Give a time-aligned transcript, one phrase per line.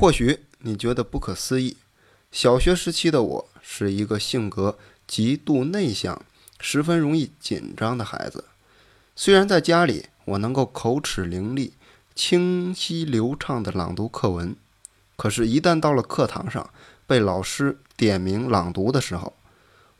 [0.00, 1.76] 或许你觉得不可思议，
[2.30, 4.78] 小学时期的我是一个性格
[5.08, 6.22] 极度内向、
[6.60, 8.44] 十分容易紧张的孩子。
[9.16, 11.72] 虽然在家里我能够口齿伶俐、
[12.14, 14.54] 清晰流畅地朗读课文，
[15.16, 16.70] 可是，一旦到了课堂上
[17.04, 19.34] 被老师点名朗读的时候，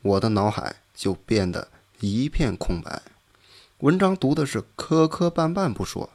[0.01, 1.67] 我的脑海就变得
[1.99, 3.01] 一片空白。
[3.79, 6.09] 文章读的是磕磕绊绊不说，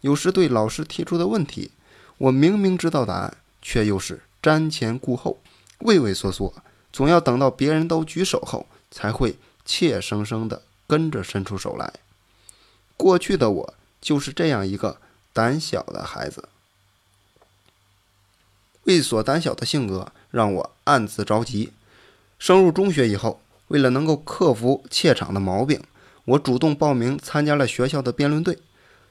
[0.00, 1.70] 有时对老师提出的问题，
[2.18, 5.38] 我明明知道答案，却又是瞻前顾后、
[5.78, 6.52] 畏畏缩缩，
[6.92, 11.92] 总要等到别人都举手后，才会怯生生地跟着伸出手来。
[12.96, 15.00] 过去的我就是这样一个
[15.32, 16.48] 胆小的孩子，
[18.84, 21.72] 畏缩胆小的性格让我暗自着急。
[22.38, 25.82] 升入中学以后，为了能够克服怯场的毛病，
[26.24, 28.58] 我主动报名参加了学校的辩论队。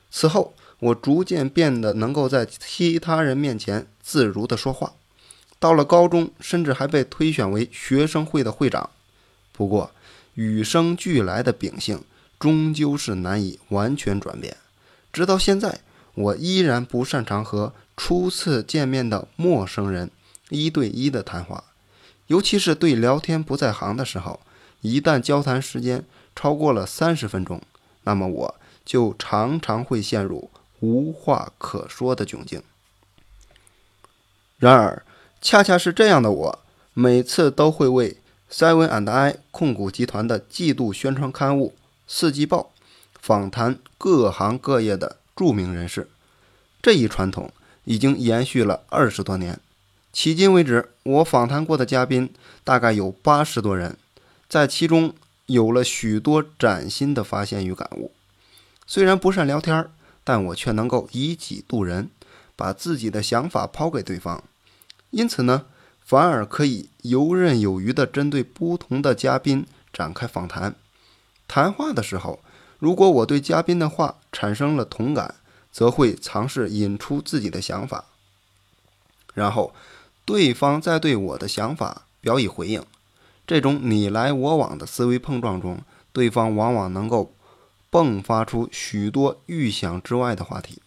[0.10, 4.94] 此后，我逐渐变得能够在其他人面前自如地说话。
[5.60, 8.90] 到了高中，甚至还被推选为学生会的会长。
[9.52, 9.92] 不过，
[10.36, 12.04] 与生俱来的秉性。
[12.40, 14.58] 终究是难以完全转变。
[15.12, 15.80] 直到现在，
[16.14, 20.12] 我依然不擅长和初次见面的陌生人
[20.50, 21.64] 一对一的谈话，
[22.28, 24.40] 尤其是对聊天不在行的时候。
[24.82, 27.60] 一旦交谈时间超过了三十分钟，
[28.04, 32.62] 那么我就常常会陷入无话可说的窘境。
[34.58, 35.04] 然而，
[35.42, 36.60] 恰恰是这样的我，
[36.94, 38.18] 每次都会为
[38.52, 41.76] Seven and I 控股集团的季度宣传刊物。
[42.08, 42.72] 四季报
[43.20, 46.10] 访谈各行各业的著名人士，
[46.82, 47.52] 这一传统
[47.84, 49.60] 已经延续了二十多年。
[50.14, 52.34] 迄今为止，我访谈过的嘉宾
[52.64, 53.98] 大概有八十多人，
[54.50, 55.14] 在其中
[55.46, 58.12] 有了许多崭新的发现与感悟。
[58.88, 59.92] 虽然不善聊天儿，
[60.28, 62.10] 但我却能够以己度人，
[62.58, 64.44] 把自己的想法抛给对方。
[65.12, 65.68] 因此呢，
[66.04, 70.76] 反而可以游刃有余地针对不同的嘉宾展开访谈。
[71.48, 72.42] 谈话的时候，
[72.78, 75.36] 如果我对嘉宾的话产生了同感，
[75.72, 78.04] 则会尝试引出自己的想法，
[79.34, 79.74] 然后
[80.26, 82.84] 对方再对我的想法表以回应。
[83.46, 85.80] 这种你来我往的思维碰撞中，
[86.12, 87.34] 对方往往能够
[87.92, 90.82] 迸发出许多预想之外的话题。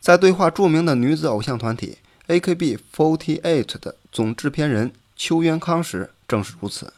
[0.00, 6.92] 在对话著名的女子偶像团体 AKB48 的总制片人邱元康时，正是如此。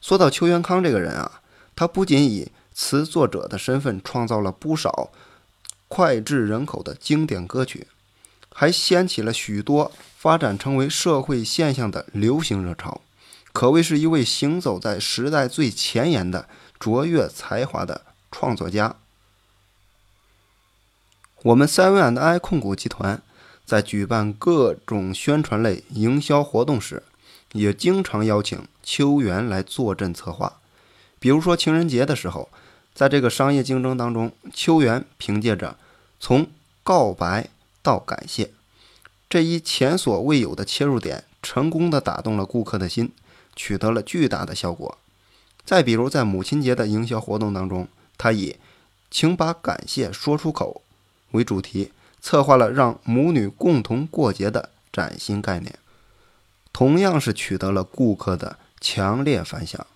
[0.00, 1.40] 说到邱元康这个人啊，
[1.76, 5.10] 他不仅以词作者的身份创造了不少
[5.88, 7.86] 脍炙人口的经典歌曲，
[8.52, 13.00] 还掀起了许多发展成为社会现象的流行热潮，
[13.52, 16.48] 可谓是一位行走在时代最前沿的
[16.80, 18.00] 卓越才华的
[18.32, 18.96] 创作家。
[21.42, 23.22] 我们 Seven and I 控股集团
[23.64, 27.02] 在举办各种宣传类营销活动时，
[27.52, 28.66] 也经常邀请。
[28.82, 30.56] 秋元来坐镇策划，
[31.20, 32.48] 比如说情人节的时候，
[32.92, 35.76] 在这个商业竞争当中，秋元凭借着
[36.18, 36.48] 从
[36.82, 37.50] 告白
[37.82, 38.50] 到感谢
[39.28, 43.12] 这一前所未有的切入点，成功的打动了顾客的心，
[43.54, 44.98] 取得了巨大的效果。
[45.64, 47.88] 再比如在母亲节的营销活动当中，
[48.18, 48.56] 他以
[49.10, 50.82] “请把感谢说出口”
[51.32, 55.74] 为主题，策划了让母女共同过节的崭新概念，
[56.72, 58.56] 同样是取得了顾客的。
[58.82, 59.86] 强烈反响。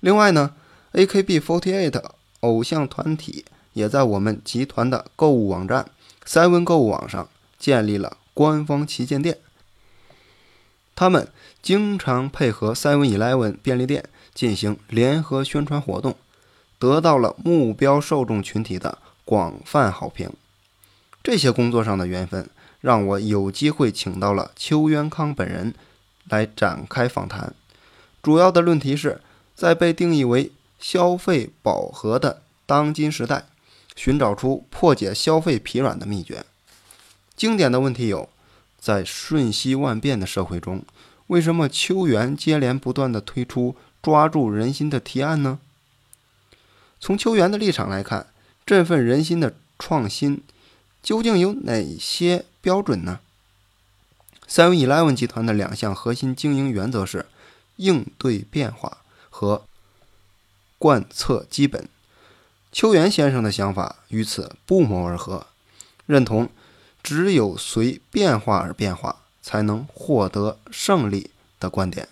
[0.00, 0.54] 另外呢
[0.92, 2.04] ，AKB48
[2.40, 5.90] 偶像团体也在我们集团的购物网站
[6.26, 7.26] Seven 购物网上
[7.58, 9.38] 建立了官方旗舰店。
[10.94, 11.28] 他们
[11.62, 16.16] 经常配合 Seven Eleven 便利店进行联合宣传活动，
[16.78, 20.30] 得到了目标受众群体的广泛好评。
[21.22, 22.48] 这些工作上的缘分，
[22.80, 25.74] 让我有机会请到了邱元康本人
[26.28, 27.54] 来展开访谈。
[28.22, 29.20] 主要的论题是，
[29.54, 33.44] 在被定义为消费饱和的当今时代，
[33.94, 36.44] 寻找出破解消费疲软的秘诀。
[37.36, 38.28] 经典的问题有：
[38.78, 40.82] 在瞬息万变的社会中，
[41.30, 45.58] 为什么秋元接连不断地推出抓住人心的提案呢？
[47.00, 48.26] 从秋元的立场来看，
[48.64, 50.42] 振奋人心的创新
[51.02, 53.20] 究竟有哪些标准呢
[54.48, 57.26] ？Seven Eleven 集团的两项核心经营原则是。
[57.76, 58.98] 应对变化
[59.30, 59.64] 和
[60.76, 61.88] 贯彻基本，
[62.70, 65.46] 邱元先生的想法与此不谋而合，
[66.04, 66.50] 认同
[67.02, 72.08] 只有随变化而变化，才能获得胜利的观点。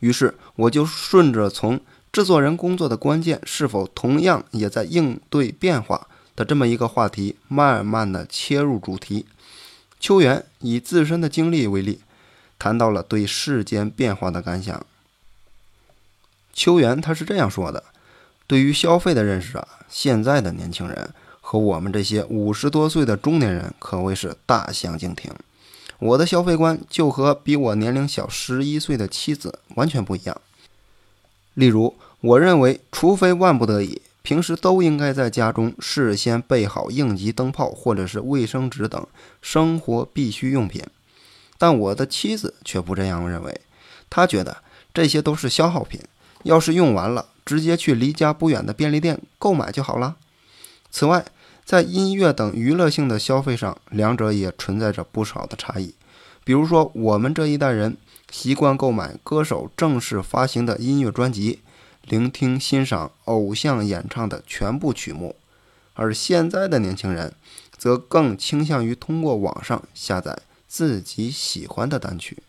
[0.00, 1.80] 于是，我就顺着从
[2.12, 9.26] 制作人工作的关键是否同样也在应对变化的这么一个话题，慢慢的切入主题。
[10.00, 12.00] 秋元以自身的经历为例，
[12.58, 14.84] 谈到了对世间变化的感想。
[16.52, 17.84] 秋元他是这样说的
[18.48, 21.14] ：“对于消费的认识啊，现在的年轻人
[21.52, 25.30] 和我们这些五十多岁的中年人可谓是大相径庭。
[25.98, 30.40] 我的消费观就和比我年龄小十一岁的妻子完全不一样。
[31.52, 39.06] 例如，我认为，除非万不得已，平时都应该在家中事先备好应急灯泡或者是卫生纸等
[39.42, 40.82] 生活必需用品。
[41.58, 43.60] 但我的妻子却不这样认为，
[44.08, 44.56] 她觉得
[44.94, 46.00] 这些都是消耗品。”
[46.44, 50.16] 要是用完了，直接去离家不远的便利店购买就好了。
[50.90, 51.24] 此外，
[51.64, 55.94] 在音乐等娱乐性的消费上，两者也存在着不少的差异。
[56.44, 57.96] 比如说，我们这一代人
[58.30, 61.60] 习惯购买歌手正式发行的音乐专辑，
[62.02, 65.36] 聆听欣赏偶像演唱的全部曲目；
[65.94, 67.34] 而现在的年轻人，
[67.76, 72.42] 则更倾向于通过网上下载自己喜欢的单曲。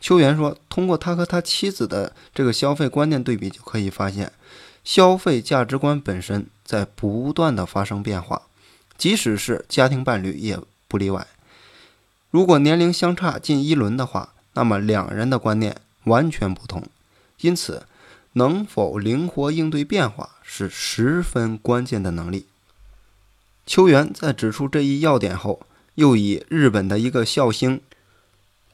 [0.00, 4.32] 秋元说：“通过他和他妻子的这个消费观念对比，就可以发现，
[4.84, 8.42] 消费价值观本身在不断的发生变化，
[8.96, 11.26] 即使是家庭伴侣也不例外。
[12.30, 16.82] 如果年龄相差近一轮的话，那么两人的观念完全不同。
[17.40, 17.84] 因此，
[18.34, 22.46] 能否灵活应对变化是十分关键的能力。”
[23.66, 25.60] 秋元在指出这一要点后，
[25.94, 27.80] 又以日本的一个笑星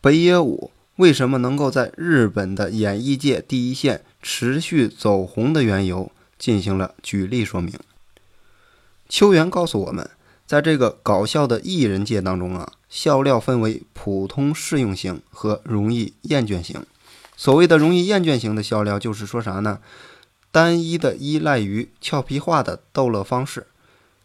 [0.01, 0.71] 北野武。
[0.97, 7.79] 为什么能够在日本的演艺界第一线持续走红的缘由，进行了举例说明。
[9.09, 10.11] 秋元告诉我们，
[10.45, 16.85] 在这个搞笑的艺人界当中啊，笑料分为普通适用型和容易厌倦型。
[17.37, 19.79] 所谓的容易厌倦型的笑料，就是说啥呢？
[20.51, 23.69] 单一的依赖于俏皮话的逗乐方式。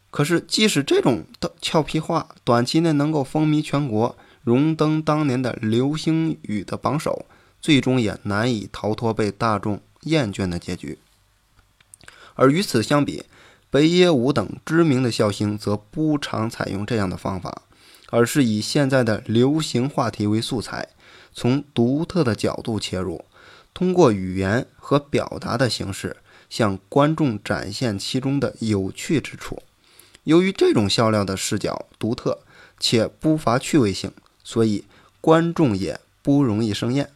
[0.09, 4.17] 可是，即使这种的俏皮话短期内能够风靡全国。
[4.43, 7.27] 荣登当年的流星雨的榜首，
[7.61, 10.97] 最终也难以逃脱被大众厌倦的结局。
[12.35, 13.25] 而与此相比，
[13.69, 17.63] 北野武等知名的笑星则不常采用这样的方法，
[18.09, 20.89] 而是以现在的流行话题为素材，
[21.33, 23.25] 从独特的角度切入，
[23.73, 26.17] 通过语言和表达的形式
[26.49, 29.61] 向观众展现其中的有趣之处。
[30.23, 32.39] 由于这种笑料的视角独特
[32.79, 34.11] 且不乏趣味性。
[34.43, 34.83] 所以
[35.21, 37.11] 观众也不容易生厌。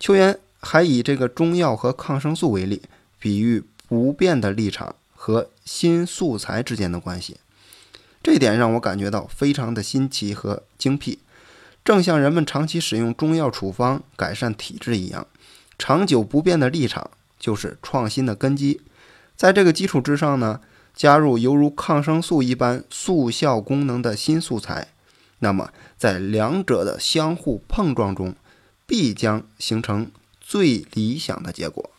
[0.00, 2.82] 秋元还以这个中药和抗生素为例，
[3.20, 7.36] 比喻不变的立场和新素材之间的关系。
[8.22, 11.18] 这点让我感觉到非常的新奇和精辟，
[11.84, 15.26] 正像人们长期使用中药处方改善体质一样，
[15.78, 18.80] 长久不变的立场就是创新的根基。
[19.36, 20.60] 在这个基础之上呢，
[20.94, 24.88] 加入犹如抗生素一般速效功能的新素材。
[25.40, 28.34] 那么，在两者的相互碰撞中，
[28.86, 30.10] 必将形成
[30.46, 31.90] 最理想的结果。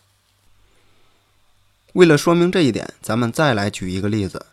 [1.93, 4.45] 为了说明这一点，咱们再来举一个例子。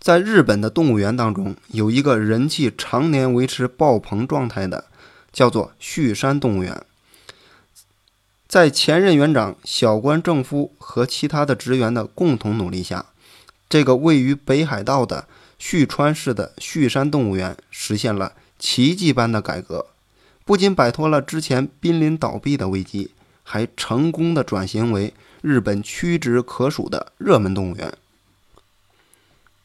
[0.00, 4.86] 在日本的动物园当中，有一个人气常年维持爆棚状态的，
[5.32, 6.84] 叫做旭山动物园。
[8.48, 13.06] 在前任园长小关正夫和其他的职员的共同努力下，
[13.68, 15.28] 这个位于北海道的。
[15.58, 19.86] 旭川市的旭山动物园实现了奇迹般的改革，
[20.46, 23.10] 不仅摆脱了之前濒临倒闭的危机，
[23.42, 25.12] 还成功的转型为
[25.42, 27.92] 日本屈指可数的热门动物园。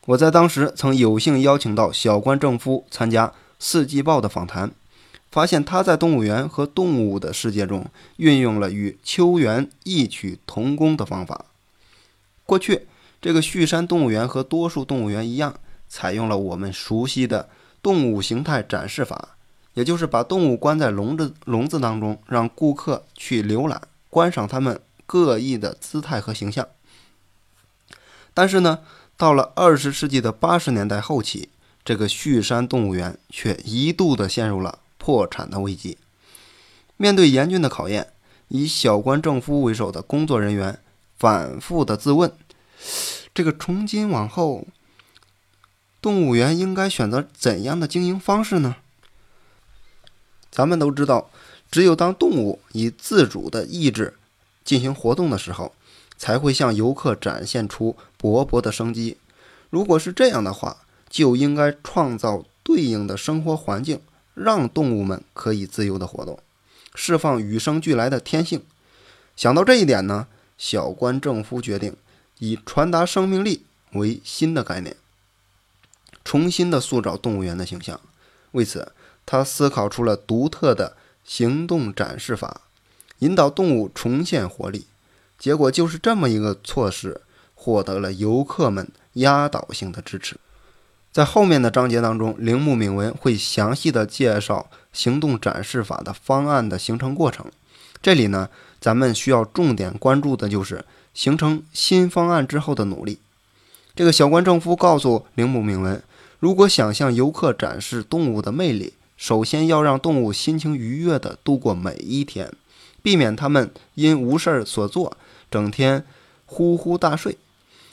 [0.08, 3.28] 我在当时曾有幸邀请到小关正夫参加
[3.60, 4.72] 《四季报》的访谈，
[5.30, 7.86] 发现他在动物园和动物的世界中
[8.18, 11.46] 运用了与秋园异曲同工的方法。
[12.44, 12.88] 过去，
[13.22, 15.54] 这个旭山动物园和多数动物园一样。
[15.88, 17.50] 采用了我们熟悉的
[17.84, 19.36] 动物形态展示法，
[19.74, 26.68] 也就是把动物关在笼子笼子当中，让顾客去浏览、观赏它们各异的姿态和形象。
[28.34, 28.80] 但是呢，
[29.18, 31.50] 到了二十世纪的八十年代后期，
[31.84, 35.98] 这个旭山动物园却一度的陷入了破产的危机。
[36.98, 38.08] 面对严峻的考验，
[38.50, 40.80] 以小关正夫为首的工作人员
[41.18, 42.32] 反复的自问：
[43.34, 44.68] 这个从今往后。
[46.02, 48.78] 动物园应该选择怎样的经营方式呢？
[50.52, 51.30] 咱们都知道，
[51.72, 54.14] 只有当动物以自主的意志
[54.66, 55.74] 进行活动的时候，
[56.18, 59.18] 才会向游客展现出勃勃的生机。
[59.70, 60.78] 如果是这样的话，
[61.10, 64.02] 就应该创造对应的生活环境，
[64.34, 66.38] 让动物们可以自由的活动，
[66.94, 68.62] 释放与生俱来的天性。
[69.38, 70.28] 想到这一点呢，
[70.58, 71.96] 小关正夫决定
[72.40, 74.96] 以传达生命力为新的概念，
[76.24, 78.00] 重新的塑造动物园的形象。
[78.52, 78.92] 为此，
[79.32, 82.64] 他思考出了独特的行动展示法，
[83.20, 84.88] 引导动物重现活力。
[85.40, 87.22] 结果就是这么一个措施，
[87.56, 90.36] 获得了游客们压倒性的支持。
[91.14, 97.46] 在后面的章节当中，铃木敏文会详细的介绍行动展示法的方案的形成过程。
[98.02, 98.50] 这里呢，
[98.82, 100.84] 咱们需要重点关注的就是
[101.14, 103.20] 形成新方案之后的努力。
[103.96, 106.04] 这个小关政夫告诉铃木敏文，
[106.40, 112.52] 如果想向游客展示动物的魅力，首先要让动物心情愉悦地度过每一天，
[113.04, 115.16] 避免它们因无事儿所做，
[115.52, 116.04] 整天
[116.48, 117.38] 呼呼大睡。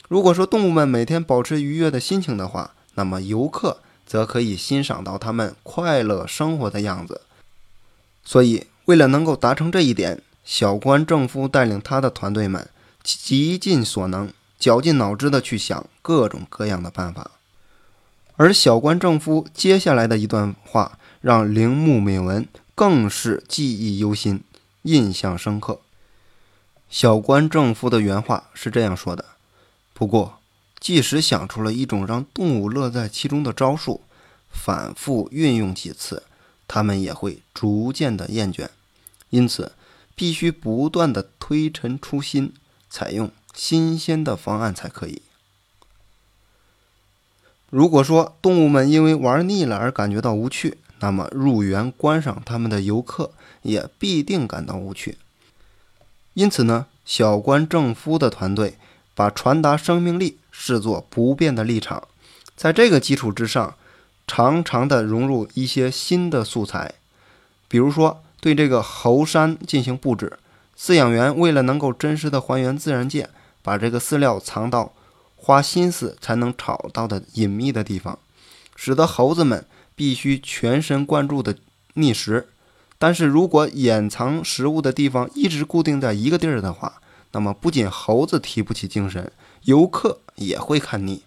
[0.09, 7.21] 如果说动物们每天保持愉悦的心情的话，那么游客则可以欣赏到他们快乐生活的样子。
[8.25, 12.67] 所以，为了能够达成这一点，小关正夫带领他的团队们
[13.03, 17.33] 极尽所能、绞尽脑汁地去想各种各样的办法。
[18.37, 24.43] 而小关正夫接下来的一段话，让铃木敏文更是记忆犹新、
[24.83, 25.81] 印象深刻。
[26.89, 29.25] 小关正夫的原话是这样说的
[29.95, 30.35] ：“不过。”
[30.81, 34.01] 即使想出了一种让动物乐在其中的招数，
[34.49, 36.23] 反复运用几次，
[36.69, 38.69] 它们也会逐渐的厌倦。
[39.31, 39.73] 因此，
[40.15, 42.55] 必须不断的推陈出新，
[42.89, 45.21] 采用新鲜的方案才可以。
[47.71, 55.19] 如果说动物们因为玩腻了而感觉到无趣，那么入园观赏它们的游客也必定感到无趣。
[56.35, 58.77] 因此呢，小关正夫的团队
[59.15, 60.39] 把传达生命力。
[60.61, 62.09] 视作不变的立场，
[62.57, 63.77] 在这个基础之上，
[64.27, 66.95] 常常的融入一些新的素材，
[67.69, 70.37] 比如说对这个猴山进行布置，
[70.77, 73.31] 饲养员为了能够真实的还原自然界，
[73.63, 74.93] 把这个饲料藏到
[75.37, 78.19] 花心思才能找到的隐秘的地方，
[78.75, 79.65] 使得猴子们
[79.99, 81.57] 必须全神贯注的
[81.93, 82.47] 觅食。
[82.99, 87.01] 但是如果掩藏食物的地方一直固定在一个地儿的话，
[87.33, 89.33] 那么不仅猴子提不起精神。
[89.65, 91.23] 游客也会看腻，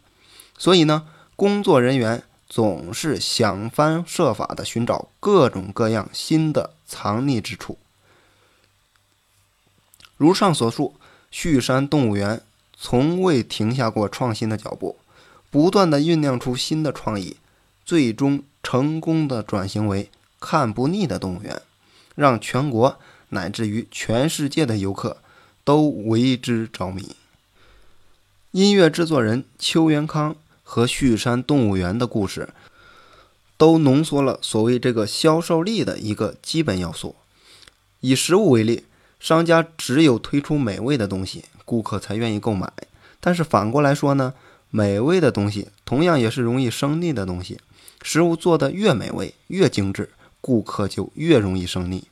[0.58, 7.78] 所以呢，工作人员总是想方设法的寻找各种各样新的藏匿之处。
[10.18, 10.96] 如上所述，
[11.30, 12.42] 旭山动物园
[12.78, 14.98] 从未停下过创新的脚步，
[15.52, 17.38] 不断的酝酿出新的创意，
[17.92, 21.62] 最终成功的转型为看不腻的动物园，
[22.16, 25.18] 让全国乃至于全世界的游客
[25.66, 27.18] 都为之着迷。
[28.52, 32.54] 音乐制作人邱元康和旭山动物园的故事，
[33.58, 37.18] 都浓缩了所谓这个销售力的一个基本要素。
[38.00, 38.86] 以食物为例，
[39.20, 42.72] 商家只有推出美味的东西，顾客才愿意购买。
[43.20, 44.34] 但是反过来说呢，
[44.70, 47.60] 美味的东西同样也是容易生腻的东西。
[48.02, 52.06] 食物做得越美味、越精致，顾客就越容易生腻。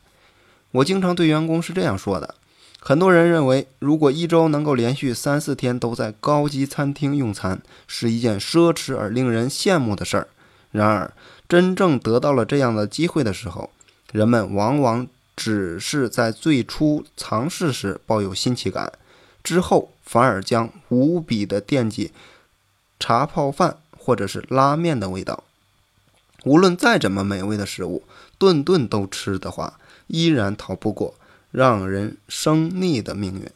[0.71, 2.35] 我经常对员工是这样说的。
[2.79, 10.27] 很多人认为，如果一周能够连续三四天都在高级餐厅用餐，是一件奢侈而令人羡慕的事儿。
[10.71, 11.11] 然而，
[11.49, 13.71] 真正得到了这样的机会的时候，
[14.13, 18.93] 人们往往只是在最初尝试时抱有新奇感，
[19.43, 22.11] 之后反而将无比的惦记
[22.99, 25.43] 茶泡饭或者是拉面的味道。
[26.43, 28.03] 无论再怎么美味的食物，
[28.37, 31.15] 顿顿都吃的话，依然逃不过。
[31.51, 33.49] 让人生腻的命运。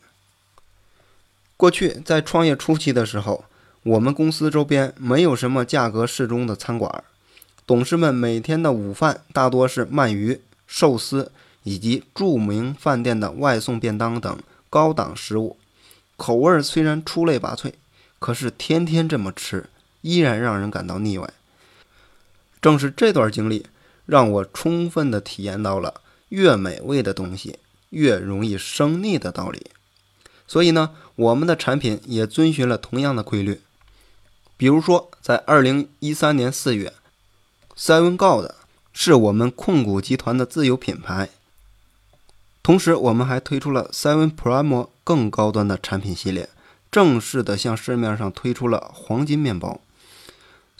[1.55, 3.45] 过去在创业初期的时候，
[3.83, 7.03] 我们公司周边没有什么价格适中的餐馆，
[7.67, 14.39] 董事们每天的午饭大多是鳗鱼、寿司以及著名饭店的外送便当等
[14.71, 15.55] 高档食物，
[16.17, 17.73] 口味虽然出类拔萃，
[18.17, 19.69] 可是天天这么吃，
[20.01, 21.29] 依然让人感到腻歪。
[22.63, 23.67] 正是这段经历，
[24.07, 27.59] 让我充分的体验到了越美味的东西。
[27.89, 29.67] 越容易生腻的道理，
[30.47, 33.61] 所以呢，我们的产品也遵循了同样的规律。
[34.57, 36.91] 比如说，在二零一三年四月
[37.77, 38.49] ，Seven God
[38.93, 41.29] 是我们控股集团的自有品牌。
[42.63, 46.49] 同时，我们还推出了 Seven Prime 更高端的产品系列，
[46.91, 49.79] 正式的向市面上推出了黄金面包。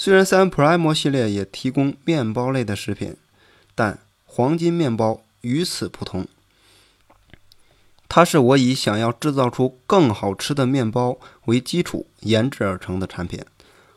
[0.03, 3.15] 虽然三 Prime 系列也提供面包类的食品，
[3.74, 6.27] 但黄金面包与此不同。
[8.10, 13.45] 它是我以想要制造出更好吃的面包为基础研制而成的产品。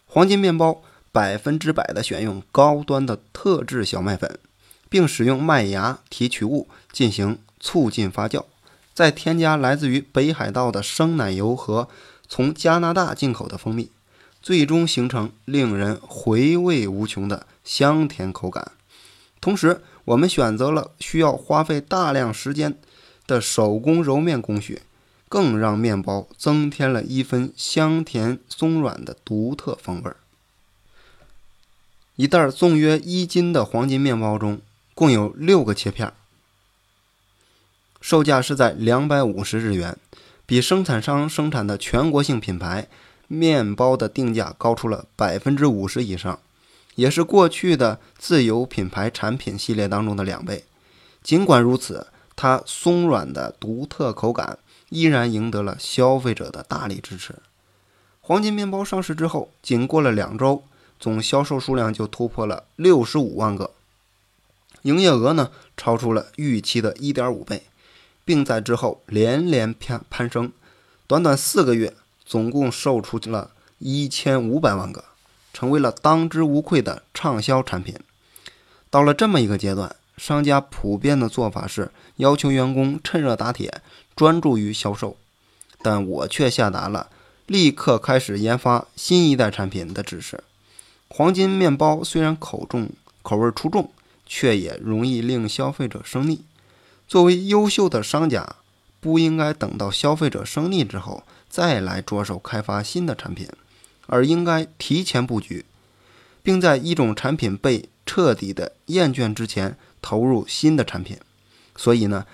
[0.04, 4.38] 黄金面包百分之百的选用高端的特制小麦粉，
[4.88, 8.44] 并使用麦芽提取物进行促进发酵，
[8.94, 11.88] 再添加来自于北海道的生奶油和
[12.28, 13.90] 从加拿大进口的蜂蜜，
[14.46, 18.70] 最终形成令人回味无穷的香甜口感。
[19.40, 22.78] 同时，我们选择了需要花费大量时间
[23.26, 24.82] 的手工揉面工序，
[25.28, 30.12] 更让面包增添了一分香甜松软的独特风味。
[32.14, 34.60] 一袋重约一斤的黄金面包中，
[34.94, 36.12] 共有六个切片，
[38.00, 39.98] 售价是在两百五十日元，
[40.46, 42.86] 比生产商生产的全国性品牌
[43.28, 46.38] 面包的定价高出了百分之五十以上。
[46.96, 50.64] 也是过去的自有品牌产品系列当中的两倍。
[51.22, 57.34] 尽管如此，它松软的独特口感依然赢得了消费者的大力支持。
[58.22, 60.62] 黄金面包上市之后，仅过了两周，
[60.98, 63.72] 总销售数量就突破了六十五万个，
[64.82, 67.64] 营业额呢超出了预期的一点五倍，
[68.24, 70.50] 并在之后连连攀攀升。
[71.06, 71.94] 短短四个月，
[72.26, 75.04] 总共售出了一千五百万个。
[75.52, 77.96] 成为了当之无愧的畅销产品。
[78.90, 83.80] 到了这么一个阶段，商家普遍的做法是要求员工趁热打铁，
[84.14, 85.16] 专注于销售。
[85.80, 87.08] 但我却下达了
[87.46, 90.44] 立刻开始研发新一代产品的指示。
[91.08, 92.90] 黄金面包虽然口重、
[93.22, 93.90] 口味出众，
[94.26, 96.44] 却也容易令消费者生腻。
[97.08, 98.56] 作为优秀的商家，
[99.00, 103.48] 不应该等到消费者生腻之后再来着手开发新的产品。
[104.08, 105.64] 而应该提前布局，
[106.40, 111.18] 并在一种产品被彻底的厌倦之前投入新的产品。
[111.74, 112.24] 所以呢，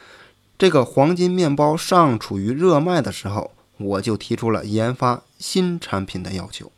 [0.58, 6.70] 这个黄金面包尚处于热卖的时候，我就提出了研发新产品的要求。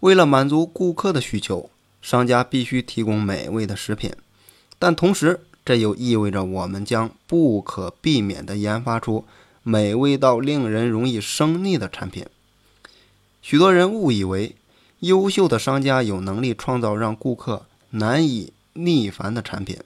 [0.00, 1.68] 为了满足顾客的需求，
[2.00, 4.10] 商家必须提供美味的食品，
[4.78, 9.26] 但同时这又意味着我们将不可避免地研发出。
[9.66, 12.26] 美味到令人容易生腻的产品，
[13.40, 14.54] 许多人误以为
[15.00, 19.78] 优秀的商家有能力创造让顾客难以逆反的产品。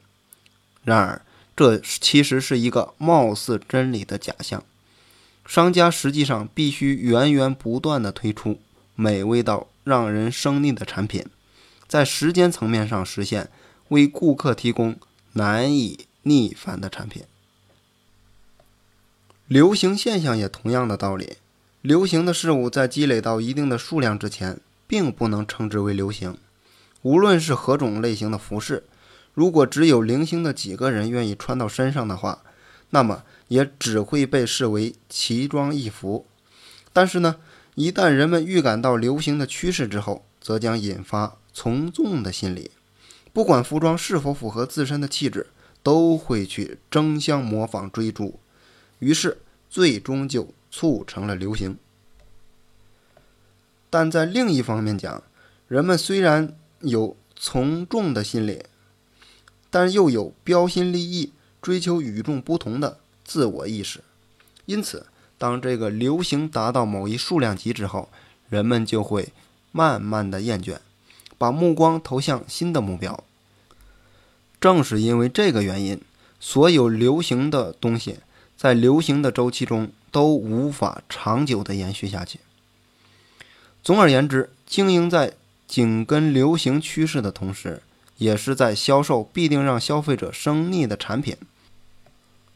[0.82, 1.22] 然而，
[1.54, 4.64] 这其实是一个貌似真理的假象。
[5.46, 8.58] 商家实际上必须源源不断地推出
[8.96, 11.24] 美味到让人生腻的产品，
[11.86, 13.48] 在时间层面上实现
[13.90, 14.96] 为顾客提供
[15.34, 17.22] 难以逆反的产品。
[19.48, 21.38] 流行现象也同样的道理，
[21.80, 26.36] 流行的事物在积累到一定的数量之前，并不能称之为流行。
[27.00, 28.84] 无论是何种类型的服饰，
[29.32, 32.42] 如果只有零星的几个人愿意穿到身上的话，
[32.90, 36.26] 那么也只会被视为奇装异服。
[36.92, 37.36] 但是呢，
[37.74, 42.70] 一旦人们预感到流行的趋势之后，则将引发从众的心理，
[43.32, 45.46] 不管服装是否符合自身的气质，
[45.82, 48.38] 都会去争相模仿追逐。
[48.98, 49.38] 于是，
[49.70, 51.78] 最终就促成了流行。
[53.90, 55.22] 但在另一方面讲，
[55.66, 58.64] 人们虽然有从众的心理，
[59.70, 61.32] 但又有标新立异、
[61.62, 64.00] 追求与众不同的自我意识。
[64.66, 65.06] 因此，
[65.38, 68.10] 当这个流行达到某一数量级之后，
[68.48, 69.32] 人们就会
[69.72, 70.78] 慢慢的厌倦，
[71.38, 73.24] 把目光投向新的目标。
[74.60, 76.00] 正是因为这个原因，
[76.40, 78.18] 所有流行的东西。
[78.58, 82.40] 在流行的周期中都无法长久的延续下去。
[83.84, 85.34] 总而言之，经营在
[85.68, 87.80] 紧跟流行趋势的同时，
[88.16, 91.36] 也是在销售必定让消费者生腻的产品，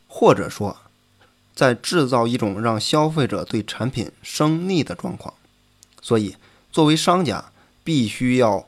[0.09, 0.77] 或者说，
[1.55, 5.33] 在制造一种让消费者对产品生腻的状况。
[6.01, 6.35] 所以，
[6.73, 7.53] 作为商家，
[7.85, 8.67] 必须要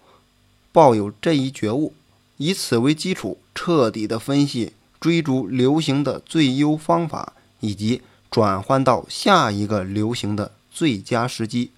[0.70, 1.92] 抱有这一觉悟，
[2.36, 4.74] 以此为基础，彻底的分析。
[5.04, 11.72] 追逐流行的最优方法，以及转换到下一个流行的最佳时机，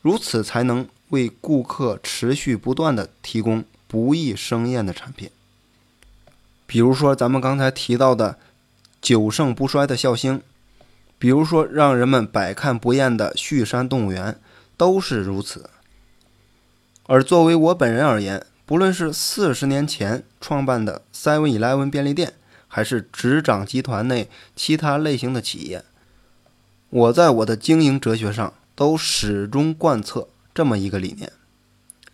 [0.00, 5.28] 如此才能为顾客持续不断的提供不易生厌的产品。
[6.66, 8.38] 比如说咱们刚才提到的
[9.02, 10.40] 久盛不衰的孝兴，
[11.18, 14.40] 比如说让人们百看不厌的旭山动物园，
[14.78, 15.68] 都是如此。
[17.04, 22.34] 而作为我本人而言，不论是四十年前创办的 Seven Eleven 便利店，
[22.68, 25.84] 还是执掌集团内其他类型的企业，
[26.88, 31.32] 我在我的经营哲学上都始终贯彻这么一个理念。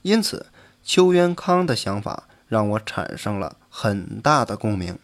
[0.01, 0.47] 因此，
[0.83, 4.99] 邱元康的想法让我产生了很大的共鸣。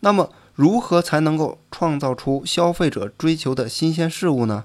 [0.00, 4.64] 那么，如何才能够创造出消费者追求的新鲜事物呢？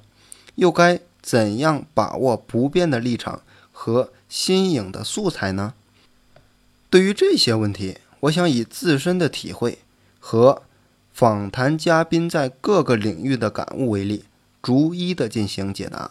[0.56, 3.42] 又该怎样把握不变的立场
[3.74, 5.74] 和新颖的素材呢？
[6.90, 9.80] 对于这些问题，我想以自身的体会
[10.18, 10.64] 和
[11.12, 14.24] 访谈嘉宾在各个领域的感悟为例，
[14.62, 16.10] 逐一的进行解答。